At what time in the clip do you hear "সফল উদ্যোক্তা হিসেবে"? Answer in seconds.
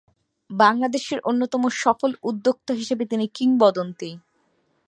1.75-3.03